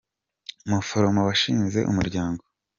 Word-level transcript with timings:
umuforomo 0.67 1.19
washinze 1.27 1.79
umuryango. 1.91 2.41